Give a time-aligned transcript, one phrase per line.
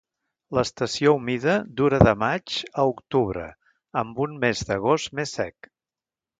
[0.57, 3.47] L'estació humida dura de maig a octubre,
[4.05, 5.75] amb un mes d'agost més sec.